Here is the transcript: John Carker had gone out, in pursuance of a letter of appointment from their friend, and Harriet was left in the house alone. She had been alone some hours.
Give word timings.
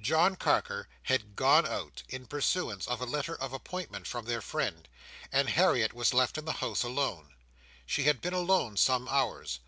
John 0.00 0.34
Carker 0.34 0.88
had 1.04 1.36
gone 1.36 1.64
out, 1.64 2.02
in 2.08 2.26
pursuance 2.26 2.88
of 2.88 3.00
a 3.00 3.04
letter 3.06 3.36
of 3.40 3.52
appointment 3.52 4.04
from 4.08 4.24
their 4.24 4.40
friend, 4.42 4.88
and 5.30 5.48
Harriet 5.48 5.92
was 5.92 6.12
left 6.12 6.36
in 6.36 6.44
the 6.44 6.54
house 6.54 6.82
alone. 6.82 7.34
She 7.86 8.02
had 8.02 8.20
been 8.20 8.34
alone 8.34 8.76
some 8.76 9.06
hours. 9.06 9.60